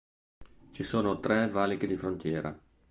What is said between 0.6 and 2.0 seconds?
Ci sono tre valichi di